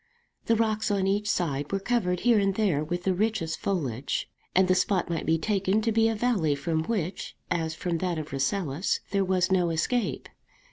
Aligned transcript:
The 0.47 0.55
rocks 0.55 0.89
on 0.89 1.05
each 1.05 1.29
side 1.29 1.71
were 1.71 1.79
covered 1.79 2.21
here 2.21 2.39
and 2.39 2.55
there 2.55 2.83
with 2.83 3.03
the 3.03 3.13
richest 3.13 3.59
foliage; 3.59 4.27
and 4.55 4.67
the 4.67 4.73
spot 4.73 5.11
might 5.11 5.27
be 5.27 5.37
taken 5.37 5.79
to 5.83 5.91
be 5.91 6.09
a 6.09 6.15
valley 6.15 6.55
from 6.55 6.81
which, 6.85 7.35
as 7.51 7.75
from 7.75 7.99
that 7.99 8.17
of 8.17 8.33
Rasselas, 8.33 9.01
there 9.11 9.23
was 9.23 9.51
no 9.51 9.69
escape. 9.69 10.27